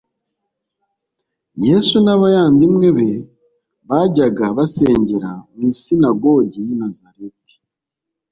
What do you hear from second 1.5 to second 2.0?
Yesu